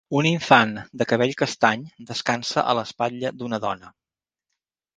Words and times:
Un 0.19 0.27
infant 0.27 0.71
de 1.01 1.05
cabell 1.11 1.33
castany 1.41 1.83
descansa 2.13 2.65
a 2.73 2.75
l'espatlla 2.81 3.33
d'una 3.43 3.61
dona. 3.69 3.95